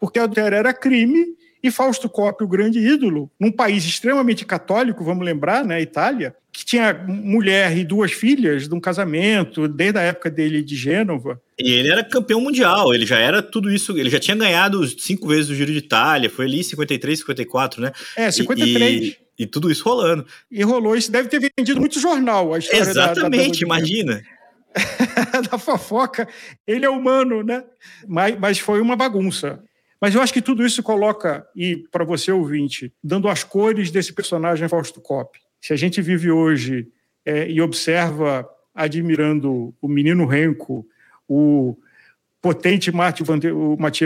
[0.00, 1.24] porque adultério era crime,
[1.62, 6.64] e Fausto Coppi, o grande ídolo, num país extremamente católico, vamos lembrar, né, Itália, que
[6.64, 11.40] tinha mulher e duas filhas de um casamento, desde a época dele de Gênova.
[11.58, 15.28] E ele era campeão mundial, ele já era tudo isso, ele já tinha ganhado cinco
[15.28, 17.92] vezes o Giro de Itália, foi ali 53, 54, né?
[18.16, 19.02] É, 53.
[19.02, 20.26] E, e, e tudo isso rolando.
[20.50, 24.22] E rolou, isso deve ter vendido muito jornal, a história Exatamente, da, da imagina.
[25.50, 26.28] da fofoca,
[26.66, 27.64] ele é humano, né?
[28.06, 29.60] Mas, mas foi uma bagunça.
[30.00, 34.12] Mas eu acho que tudo isso coloca, e para você ouvinte, dando as cores desse
[34.12, 35.38] personagem Fausto Cop.
[35.60, 36.88] Se a gente vive hoje
[37.24, 40.86] é, e observa, admirando o menino Renko,
[41.28, 41.76] o
[42.40, 43.26] potente Mathieu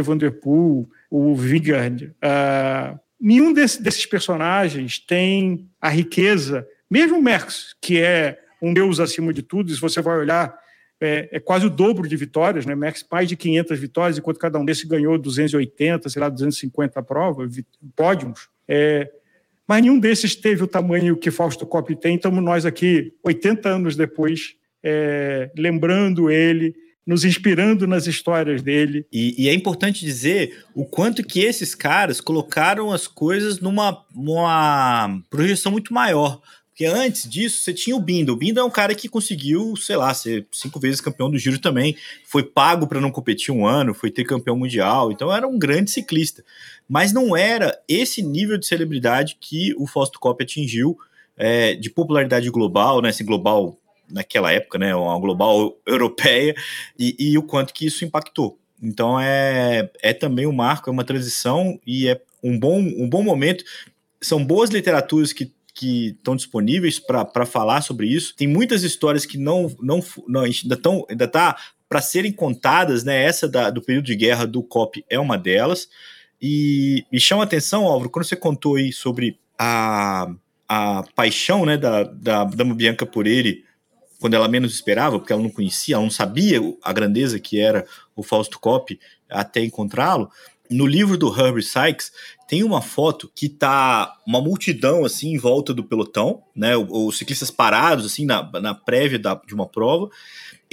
[0.03, 7.23] Van Der, Poel, o Vigard, uh, nenhum desse, desses personagens tem a riqueza, mesmo o
[7.23, 10.59] Merckx, que é um deus acima de tudo, se você vai olhar
[11.03, 12.75] é, é, quase o dobro de vitórias, né?
[12.75, 17.61] Max mais de 500 vitórias, enquanto cada um desses ganhou 280, sei lá, 250 provas,
[17.97, 18.49] pódios.
[18.69, 19.11] É,
[19.67, 22.17] mas nenhum desses teve o tamanho que Fausto Coppi tem.
[22.17, 26.75] Estamos nós aqui, 80 anos depois, é, lembrando ele,
[27.07, 29.05] nos inspirando nas histórias dele.
[29.13, 34.05] E, e, é importante dizer o quanto que esses caras colocaram as coisas numa
[35.29, 36.41] projeção muito maior.
[36.73, 38.33] Porque antes disso, você tinha o Bindo.
[38.33, 41.59] O Bindo é um cara que conseguiu, sei lá, ser cinco vezes campeão do giro
[41.59, 41.95] também.
[42.25, 45.13] Foi pago para não competir um ano, foi ter campeão mundial.
[45.13, 46.43] Então era um grande ciclista.
[46.89, 50.97] Mas não era esse nível de celebridade que o Fausto Coppi atingiu
[51.37, 53.11] é, de popularidade global, né?
[53.11, 53.79] Esse global
[54.11, 54.95] naquela época, né?
[54.95, 56.55] Uma global europeia,
[56.99, 58.59] e, e o quanto que isso impactou.
[58.83, 63.23] Então é, é também um marco, é uma transição e é um bom, um bom
[63.23, 63.63] momento.
[64.23, 68.35] São boas literaturas que que estão disponíveis para falar sobre isso.
[68.37, 71.57] Tem muitas histórias que não, não, não ainda estão ainda tá
[71.89, 73.23] para serem contadas, né?
[73.23, 75.89] Essa da, do período de guerra do COP é uma delas.
[76.41, 80.33] E me chama atenção, Álvaro, quando você contou aí sobre a,
[80.69, 83.65] a paixão né, da, da Dama Bianca por ele
[84.19, 87.85] quando ela menos esperava, porque ela não conhecia, ela não sabia a grandeza que era
[88.15, 90.31] o Fausto Coppi até encontrá-lo.
[90.73, 92.13] No livro do Herbert Sykes
[92.49, 96.77] tem uma foto que tá uma multidão assim em volta do pelotão, né?
[96.77, 100.11] Os ciclistas parados assim na, na prévia da, de uma prova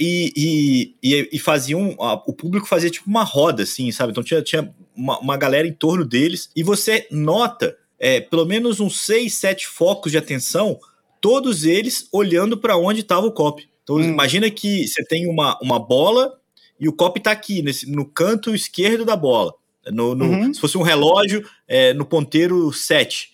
[0.00, 1.94] e, e, e, e faziam.
[2.26, 4.12] o público fazia tipo uma roda, assim, sabe?
[4.12, 8.80] Então tinha, tinha uma, uma galera em torno deles, e você nota é, pelo menos
[8.80, 10.78] uns seis, sete focos de atenção,
[11.20, 13.68] todos eles olhando para onde estava o cop.
[13.82, 14.02] Então hum.
[14.02, 16.32] imagina que você tem uma, uma bola
[16.80, 19.52] e o cop está aqui, nesse, no canto esquerdo da bola.
[19.86, 20.54] No, no uhum.
[20.54, 23.30] Se fosse um relógio, é, no ponteiro 7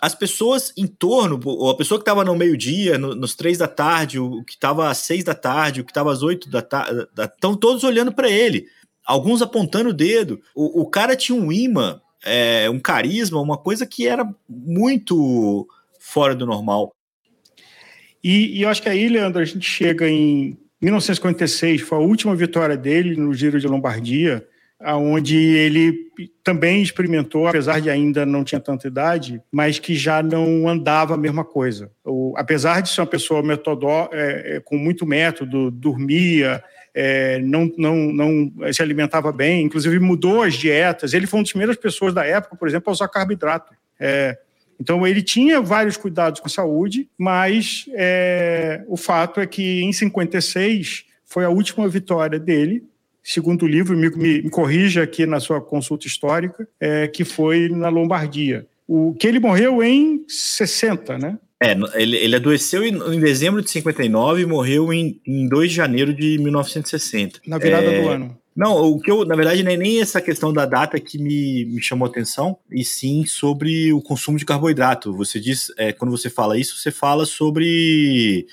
[0.00, 4.18] as pessoas em torno, a pessoa que estava no meio-dia, no, nos três da tarde,
[4.18, 7.54] o que estava às seis da tarde, o que estava às oito da tarde, estão
[7.54, 8.66] todos olhando para ele,
[9.04, 10.40] alguns apontando o dedo.
[10.54, 16.34] O, o cara tinha um imã, é, um carisma, uma coisa que era muito fora
[16.34, 16.94] do normal.
[18.24, 22.34] E, e eu acho que aí, Leandro, a gente chega em 1956, foi a última
[22.34, 24.46] vitória dele no Giro de Lombardia
[24.82, 26.10] onde ele
[26.42, 31.18] também experimentou, apesar de ainda não tinha tanta idade, mas que já não andava a
[31.18, 31.90] mesma coisa.
[32.04, 36.62] O, apesar de ser uma pessoa metodó, é, é, com muito método, dormia,
[36.94, 41.12] é, não, não, não se alimentava bem, inclusive mudou as dietas.
[41.12, 43.74] Ele foi uma das primeiras pessoas da época, por exemplo, a usar carboidrato.
[43.98, 44.38] É,
[44.80, 49.92] então ele tinha vários cuidados com a saúde, mas é, o fato é que em
[49.92, 52.89] 56 foi a última vitória dele
[53.22, 57.88] segundo livro, me, me, me corrija aqui na sua consulta histórica, é, que foi na
[57.88, 58.66] Lombardia.
[58.86, 61.38] O que ele morreu em 60, né?
[61.62, 65.76] É, ele, ele adoeceu em, em dezembro de 59 e morreu em, em 2 de
[65.76, 67.40] janeiro de 1960.
[67.46, 68.38] Na virada é, do ano.
[68.56, 71.66] Não, o que eu, na verdade, não é nem essa questão da data que me,
[71.66, 75.16] me chamou a atenção, e sim sobre o consumo de carboidrato.
[75.16, 78.46] Você diz, é, quando você fala isso, você fala sobre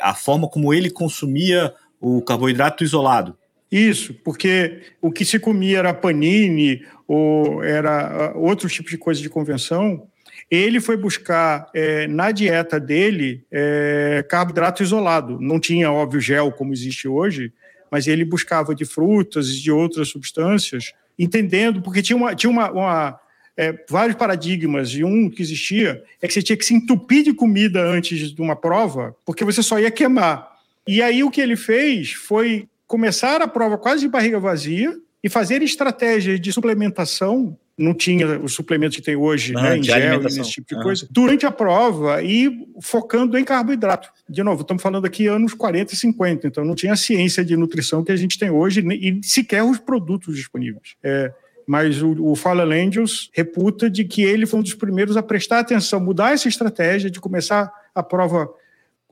[0.00, 3.36] a forma como ele consumia o carboidrato isolado.
[3.72, 9.22] Isso, porque o que se comia era panini ou era ah, outro tipo de coisa
[9.22, 10.06] de convenção.
[10.50, 15.40] Ele foi buscar é, na dieta dele é, carboidrato isolado.
[15.40, 17.50] Não tinha, óbvio, gel como existe hoje,
[17.90, 22.70] mas ele buscava de frutas e de outras substâncias, entendendo, porque tinha, uma, tinha uma,
[22.70, 23.20] uma
[23.56, 27.32] é, vários paradigmas, e um que existia é que você tinha que se entupir de
[27.32, 30.52] comida antes de uma prova, porque você só ia queimar.
[30.86, 35.28] E aí o que ele fez foi começar a prova quase de barriga vazia e
[35.30, 40.42] fazer estratégias de suplementação não tinha os suplementos que tem hoje, né, em gel, nesse
[40.42, 40.82] tipo de ah.
[40.82, 42.50] coisa, durante a prova e
[42.82, 44.10] focando em carboidrato.
[44.28, 47.56] De novo, estamos falando aqui anos 40 e 50, então não tinha a ciência de
[47.56, 50.94] nutrição que a gente tem hoje e sequer os produtos disponíveis.
[51.02, 51.32] É,
[51.66, 55.60] mas o, o Fallen Angels reputa de que ele foi um dos primeiros a prestar
[55.60, 58.50] atenção, mudar essa estratégia de começar a prova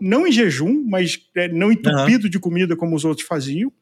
[0.00, 2.30] não em jejum, mas é, não entupido uhum.
[2.30, 3.72] de comida como os outros faziam,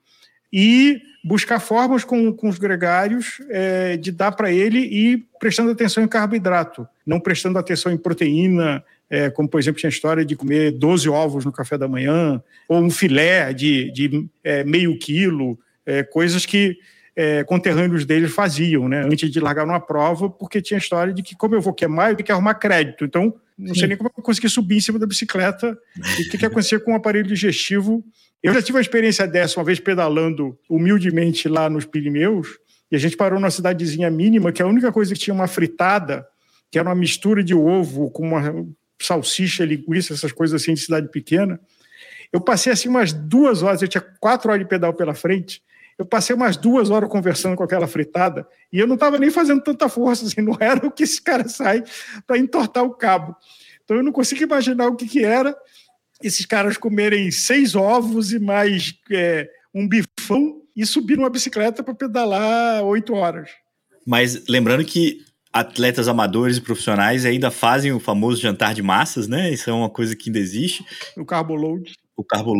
[0.53, 6.03] e buscar formas com, com os gregários é, de dar para ele e prestando atenção
[6.03, 10.37] em carboidrato, não prestando atenção em proteína, é, como por exemplo tinha a história de
[10.37, 15.59] comer 12 ovos no café da manhã, ou um filé de, de é, meio quilo,
[15.85, 16.79] é, coisas que
[17.21, 21.21] é, conterrâneos dele faziam, né, antes de largar numa prova, porque tinha a história de
[21.21, 23.05] que, como eu vou queimar, eu tenho que arrumar crédito.
[23.05, 23.81] Então, não Sim.
[23.81, 25.77] sei nem como eu consegui subir em cima da bicicleta
[26.17, 28.05] e o que, que acontecia com o aparelho digestivo.
[28.41, 32.51] Eu já tive uma experiência dessa, uma vez pedalando humildemente lá nos Pirineus,
[32.89, 36.25] e a gente parou numa cidadezinha mínima, que a única coisa que tinha uma fritada,
[36.71, 38.65] que era uma mistura de ovo com uma
[39.03, 41.59] salsicha, linguiça, essas coisas assim de cidade pequena.
[42.33, 45.61] Eu passei assim umas duas horas, eu tinha quatro horas de pedal pela frente,
[45.99, 49.61] eu passei umas duas horas conversando com aquela fritada e eu não estava nem fazendo
[49.61, 51.83] tanta força, assim, não era o que esse cara sai
[52.25, 53.37] para entortar o cabo.
[53.83, 55.57] Então eu não consigo imaginar o que, que era
[56.23, 61.95] esses caras comerem seis ovos e mais é, um bifão e subir numa bicicleta para
[61.95, 63.51] pedalar oito horas.
[64.07, 69.51] Mas lembrando que atletas amadores e profissionais ainda fazem o famoso jantar de massas, né?
[69.51, 70.85] Isso é uma coisa que ainda existe.
[71.17, 72.53] O carbo load o carbo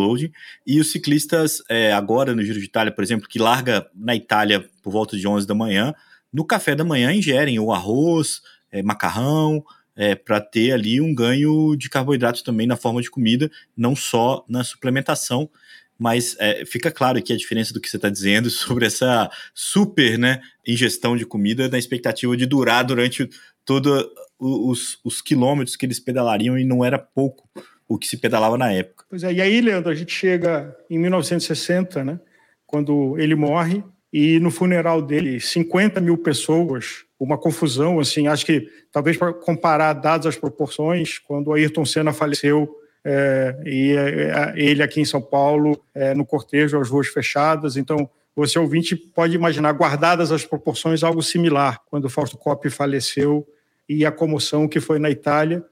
[0.65, 4.65] e os ciclistas, é, agora no Giro de Itália, por exemplo, que larga na Itália
[4.81, 5.93] por volta de 11 da manhã,
[6.33, 9.65] no café da manhã ingerem o arroz, é, macarrão,
[9.97, 14.45] é, para ter ali um ganho de carboidratos também na forma de comida, não só
[14.49, 15.51] na suplementação,
[15.99, 20.17] mas é, fica claro aqui a diferença do que você está dizendo sobre essa super
[20.17, 23.29] né, ingestão de comida na expectativa de durar durante
[23.65, 24.07] todos
[24.39, 27.51] os, os quilômetros que eles pedalariam e não era pouco
[27.89, 29.05] o que se pedalava na época.
[29.09, 32.21] Pois é, e aí, Leandro, a gente chega em 1960, né,
[32.67, 33.83] quando ele morre,
[34.13, 39.93] e no funeral dele, 50 mil pessoas, uma confusão, assim, acho que talvez para comparar
[39.95, 42.75] dados às proporções, quando o Ayrton Senna faleceu
[43.05, 48.09] é, e é, ele aqui em São Paulo, é, no cortejo, as ruas fechadas, então
[48.35, 53.47] você ouvinte pode imaginar, guardadas as proporções, algo similar, quando Fausto Coppi faleceu
[53.89, 55.65] e a comoção que foi na Itália.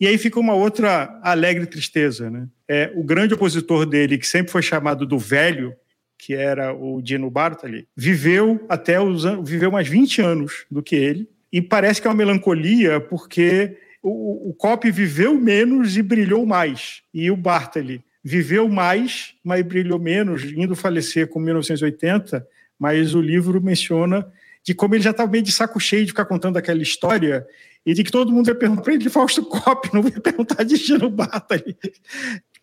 [0.00, 2.48] E aí fica uma outra alegre tristeza, né?
[2.66, 5.74] É, o grande opositor dele, que sempre foi chamado do velho,
[6.16, 11.28] que era o Dino Bartoli, viveu até os viveu mais 20 anos do que ele.
[11.52, 17.02] E parece que é uma melancolia, porque o, o Cop viveu menos e brilhou mais.
[17.12, 22.46] E o Bartoli viveu mais, mas brilhou menos, indo falecer com 1980.
[22.78, 24.26] Mas o livro menciona
[24.64, 27.46] de como ele já estava meio de saco cheio de ficar contando aquela história
[27.84, 30.62] e de que todo mundo ia perguntar para ele de Fausto Cop, não ia perguntar
[30.64, 31.76] de Gino Bartoli.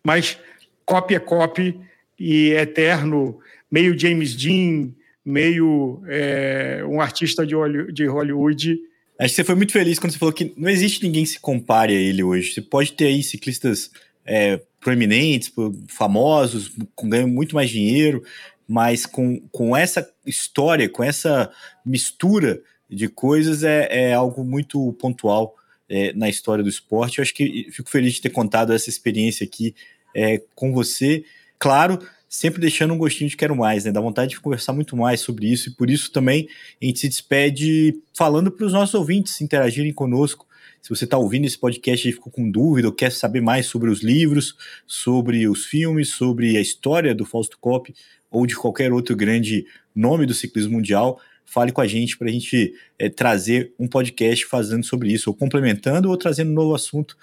[0.04, 0.38] Mas
[0.84, 1.80] Cop é Cop
[2.18, 3.38] e é eterno
[3.70, 4.90] meio James Dean,
[5.24, 8.78] meio é, um artista de Hollywood.
[9.18, 11.40] Acho que você foi muito feliz quando você falou que não existe ninguém que se
[11.40, 12.52] compare a ele hoje.
[12.52, 13.90] Você pode ter aí ciclistas
[14.24, 15.52] é, proeminentes,
[15.88, 18.22] famosos, com ganho muito mais dinheiro,
[18.68, 21.50] mas com, com essa história, com essa
[21.84, 25.56] mistura de coisas, é, é algo muito pontual
[25.88, 27.18] é, na história do esporte.
[27.18, 29.74] Eu acho que fico feliz de ter contado essa experiência aqui
[30.14, 31.24] é, com você.
[31.58, 31.98] Claro,
[32.28, 33.92] sempre deixando um gostinho de quero mais, né?
[33.92, 36.46] Dá vontade de conversar muito mais sobre isso e por isso também
[36.80, 40.46] a gente se despede falando para os nossos ouvintes interagirem conosco.
[40.82, 43.90] Se você está ouvindo esse podcast e ficou com dúvida ou quer saber mais sobre
[43.90, 44.54] os livros,
[44.86, 47.94] sobre os filmes, sobre a história do Fausto Coppi
[48.30, 52.30] ou de qualquer outro grande nome do ciclismo mundial, fale com a gente para a
[52.30, 57.16] gente é, trazer um podcast fazendo sobre isso, ou complementando ou trazendo um novo assunto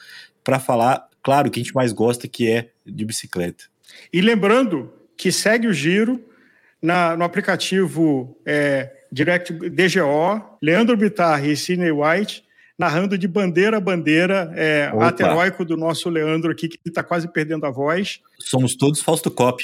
[0.43, 3.65] para falar, claro, o que a gente mais gosta, que é de bicicleta.
[4.11, 6.23] E lembrando que segue o giro
[6.81, 12.43] na, no aplicativo é, Direct DGO, Leandro Bittar e Sidney White,
[12.77, 17.65] narrando de bandeira a bandeira, é, ateróico do nosso Leandro aqui, que está quase perdendo
[17.65, 18.19] a voz.
[18.39, 19.63] Somos todos Fausto Cop.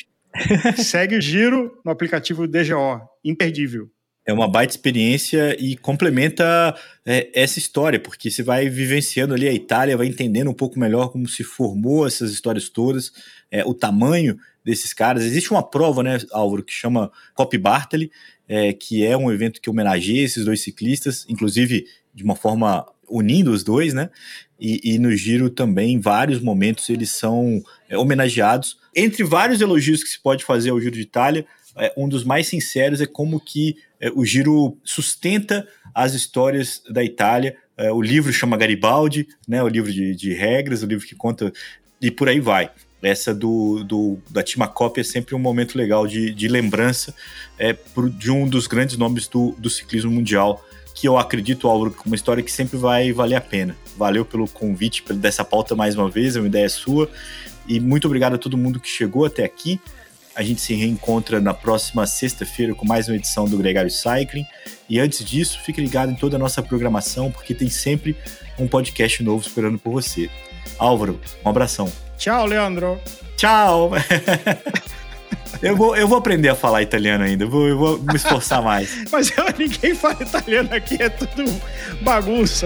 [0.78, 3.90] Segue o giro no aplicativo DGO, imperdível.
[4.26, 6.76] É uma baita experiência e complementa
[7.06, 11.10] é, essa história, porque você vai vivenciando ali a Itália, vai entendendo um pouco melhor
[11.10, 13.12] como se formou essas histórias todas,
[13.50, 15.24] é, o tamanho desses caras.
[15.24, 18.12] Existe uma prova, né, Álvaro, que chama Cop Bartali,
[18.48, 23.52] é, que é um evento que homenageia esses dois ciclistas, inclusive de uma forma unindo
[23.52, 24.10] os dois, né?
[24.60, 28.78] E, e no giro também, em vários momentos, eles são é, homenageados.
[28.96, 31.46] Entre vários elogios que se pode fazer ao Giro de Itália,
[31.78, 37.04] é, um dos mais sinceros é como que é, o Giro sustenta as histórias da
[37.04, 37.56] Itália.
[37.78, 41.52] É, o livro chama Garibaldi, né, o livro de, de, regras, o livro que conta,
[42.02, 42.70] e por aí vai.
[43.02, 47.16] Essa do, do da Timacop é sempre um momento legal de, de lembrança
[47.58, 47.76] é,
[48.18, 50.64] de um dos grandes nomes do, do ciclismo mundial,
[50.94, 53.76] que eu acredito, Álvaro, uma história que sempre vai valer a pena.
[53.98, 57.10] Valeu pelo convite, dessa pauta mais uma vez, é uma ideia sua.
[57.68, 59.80] E muito obrigado a todo mundo que chegou até aqui.
[60.36, 64.46] A gente se reencontra na próxima sexta-feira com mais uma edição do Gregário Cycling.
[64.90, 68.16] E antes disso, fique ligado em toda a nossa programação, porque tem sempre
[68.58, 70.30] um podcast novo esperando por você.
[70.78, 71.92] Álvaro, um abração.
[72.18, 73.00] Tchau, Leandro.
[73.36, 73.92] Tchau.
[75.62, 78.64] Eu vou, eu vou aprender a falar italiano ainda, eu vou, eu vou me esforçar
[78.64, 79.04] mais.
[79.12, 81.44] Mas eu, ninguém fala italiano aqui, é tudo
[82.02, 82.66] bagunça.